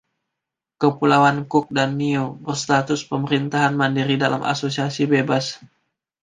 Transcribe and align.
Kepulauan 0.81 1.37
Cook 1.51 1.67
dan 1.77 1.89
Niue 2.01 2.25
berstatus 2.45 3.01
"pemerintahan 3.11 3.73
mandiri 3.81 4.15
dalam 4.23 4.41
asosiasi 4.53 5.03
bebas". 5.13 5.45